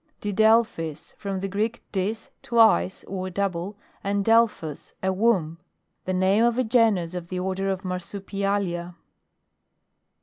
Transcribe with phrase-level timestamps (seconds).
[0.19, 1.13] DIDELPHIS.
[1.15, 5.59] From the Greek, dis, twice or double, and delphus a womb
[6.05, 8.95] The name of a genus of the older of Marsupialia.